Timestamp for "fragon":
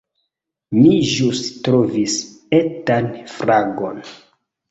3.35-4.01